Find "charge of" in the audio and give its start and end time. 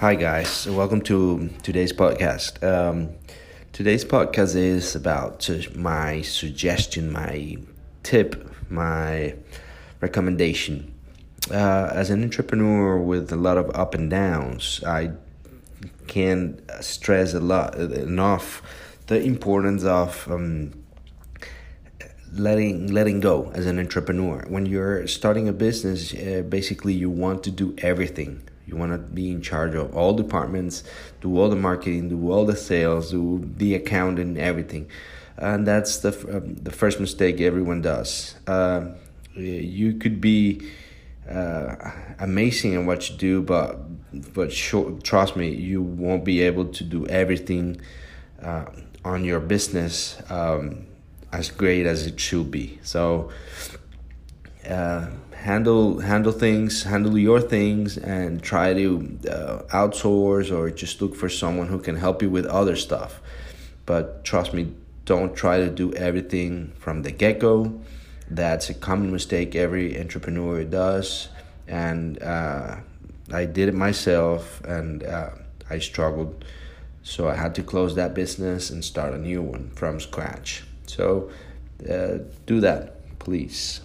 29.42-29.94